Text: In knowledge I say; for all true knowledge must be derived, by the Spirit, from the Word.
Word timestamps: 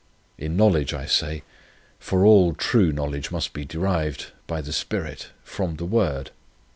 In 0.35 0.57
knowledge 0.57 0.95
I 0.95 1.05
say; 1.05 1.43
for 1.99 2.25
all 2.25 2.55
true 2.55 2.91
knowledge 2.91 3.29
must 3.29 3.53
be 3.53 3.65
derived, 3.65 4.31
by 4.47 4.59
the 4.59 4.73
Spirit, 4.73 5.29
from 5.43 5.75
the 5.75 5.85
Word. 5.85 6.31